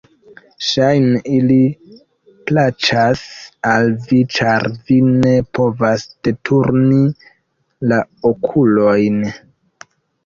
[0.67, 1.57] Ŝajne, ili
[2.51, 3.21] plaĉas
[3.73, 7.01] al vi, ĉar vi ne povas deturni
[7.93, 8.03] la
[8.33, 9.25] okulojn!